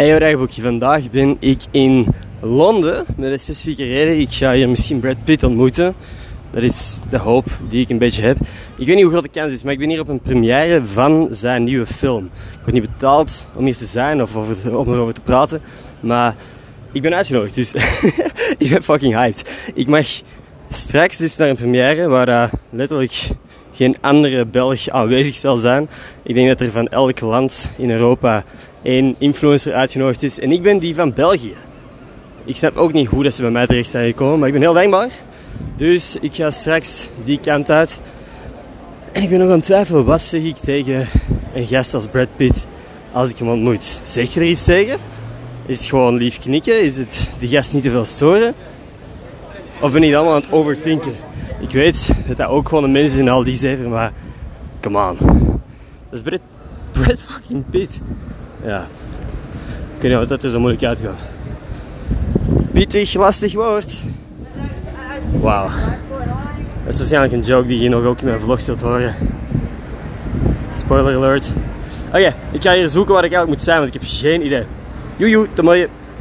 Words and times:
Hey 0.00 0.18
Rijboekje, 0.18 0.62
vandaag 0.62 1.10
ben 1.10 1.36
ik 1.40 1.60
in 1.70 2.06
Londen 2.40 3.04
met 3.16 3.32
een 3.32 3.40
specifieke 3.40 3.84
reden. 3.84 4.20
Ik 4.20 4.32
ga 4.32 4.52
hier 4.52 4.68
misschien 4.68 5.00
Brad 5.00 5.24
Pitt 5.24 5.42
ontmoeten. 5.42 5.94
Dat 6.50 6.62
is 6.62 6.98
de 7.10 7.18
hoop 7.18 7.46
die 7.68 7.80
ik 7.80 7.90
een 7.90 7.98
beetje 7.98 8.22
heb. 8.22 8.36
Ik 8.76 8.86
weet 8.86 8.94
niet 8.94 9.02
hoe 9.02 9.12
groot 9.12 9.22
de 9.22 9.40
kans 9.40 9.52
is, 9.52 9.62
maar 9.62 9.72
ik 9.72 9.78
ben 9.78 9.88
hier 9.88 10.00
op 10.00 10.08
een 10.08 10.20
première 10.20 10.82
van 10.84 11.28
zijn 11.30 11.64
nieuwe 11.64 11.86
film. 11.86 12.24
Ik 12.24 12.58
word 12.60 12.72
niet 12.72 12.90
betaald 12.90 13.50
om 13.54 13.64
hier 13.64 13.76
te 13.76 13.84
zijn 13.84 14.22
of 14.22 14.36
over, 14.36 14.78
om 14.78 14.92
erover 14.92 15.14
te 15.14 15.20
praten, 15.20 15.60
maar 16.00 16.34
ik 16.92 17.02
ben 17.02 17.14
uitgenodigd, 17.14 17.54
dus 17.54 17.74
ik 18.58 18.70
ben 18.70 18.82
fucking 18.82 19.14
hyped. 19.14 19.70
Ik 19.74 19.86
mag 19.86 20.06
straks 20.70 21.16
dus 21.16 21.36
naar 21.36 21.48
een 21.48 21.56
première 21.56 22.08
waar 22.08 22.28
uh, 22.28 22.52
letterlijk 22.70 23.28
geen 23.72 23.96
andere 24.00 24.46
Belg 24.46 24.88
aanwezig 24.88 25.36
zal 25.36 25.56
zijn. 25.56 25.90
Ik 26.22 26.34
denk 26.34 26.48
dat 26.48 26.60
er 26.60 26.70
van 26.70 26.88
elk 26.88 27.20
land 27.20 27.70
in 27.76 27.90
Europa 27.90 28.42
één 28.82 29.14
influencer 29.18 29.74
uitgenodigd 29.74 30.22
is. 30.22 30.40
En 30.40 30.52
ik 30.52 30.62
ben 30.62 30.78
die 30.78 30.94
van 30.94 31.12
België. 31.12 31.54
Ik 32.44 32.56
snap 32.56 32.76
ook 32.76 32.92
niet 32.92 33.08
hoe 33.08 33.22
dat 33.22 33.34
ze 33.34 33.42
bij 33.42 33.50
mij 33.50 33.66
terecht 33.66 33.90
zijn 33.90 34.06
gekomen, 34.06 34.38
maar 34.38 34.48
ik 34.48 34.54
ben 34.54 34.62
heel 34.62 34.72
dankbaar. 34.72 35.08
Dus 35.76 36.16
ik 36.20 36.34
ga 36.34 36.50
straks 36.50 37.08
die 37.24 37.40
kant 37.40 37.70
uit. 37.70 38.00
En 39.12 39.22
ik 39.22 39.28
ben 39.28 39.38
nog 39.38 39.48
aan 39.48 39.54
het 39.54 39.64
twijfelen, 39.64 40.04
wat 40.04 40.22
zeg 40.22 40.42
ik 40.42 40.56
tegen 40.56 41.08
een 41.54 41.66
gast 41.66 41.94
als 41.94 42.06
Brad 42.06 42.28
Pitt 42.36 42.66
als 43.12 43.30
ik 43.30 43.38
hem 43.38 43.48
ontmoet? 43.48 44.00
Zeg 44.02 44.34
je 44.34 44.40
er 44.40 44.46
iets 44.46 44.64
tegen? 44.64 44.98
Is 45.66 45.78
het 45.78 45.88
gewoon 45.88 46.16
lief 46.16 46.38
knikken? 46.38 46.82
Is 46.82 46.96
het 46.96 47.28
die 47.38 47.48
gast 47.48 47.72
niet 47.72 47.82
te 47.82 47.90
veel 47.90 48.04
storen? 48.04 48.54
Of 49.80 49.92
ben 49.92 50.02
ik 50.02 50.14
allemaal 50.14 50.34
aan 50.34 50.40
het 50.40 50.52
overthinken? 50.52 51.12
Ik 51.60 51.70
weet 51.70 52.12
dat 52.26 52.36
dat 52.36 52.48
ook 52.48 52.68
gewoon 52.68 52.84
een 52.84 52.92
mens 52.92 53.12
is 53.12 53.18
in 53.18 53.28
al 53.28 53.44
die 53.44 53.56
zeven, 53.56 53.88
maar 53.88 54.12
come 54.80 55.08
on. 55.08 55.16
Dat 56.10 56.18
is 56.18 56.22
Brad, 56.22 56.40
Brad 56.92 57.20
fucking 57.20 57.64
Pitt. 57.70 58.00
Ja. 58.64 58.86
Ik 59.96 60.02
weet 60.02 60.10
niet 60.10 60.20
wat 60.20 60.28
dat 60.28 60.42
er 60.42 60.50
zo 60.50 60.60
moeilijk 60.60 60.84
uitgaat. 60.84 61.18
Pittig, 62.72 63.14
lastig 63.14 63.54
woord. 63.54 64.02
Wauw. 65.40 65.68
Dat 66.84 66.92
is 66.92 66.98
waarschijnlijk 66.98 67.32
een 67.32 67.40
joke 67.40 67.66
die 67.66 67.80
je 67.80 67.88
nog 67.88 68.04
ook 68.04 68.20
in 68.20 68.26
mijn 68.26 68.40
vlog 68.40 68.60
zult 68.60 68.80
horen. 68.80 69.14
Spoiler 70.70 71.16
alert. 71.16 71.50
Oké, 72.08 72.34
ik 72.50 72.62
ga 72.62 72.74
hier 72.74 72.88
zoeken 72.88 73.14
waar 73.14 73.24
ik 73.24 73.32
eigenlijk 73.32 73.58
moet 73.58 73.62
zijn, 73.62 73.80
want 73.80 73.94
ik 73.94 74.00
heb 74.00 74.10
geen 74.10 74.46
idee. 74.46 74.64
Joejoe, 75.16 75.46
te 75.54 75.62
mooie. 75.62 75.88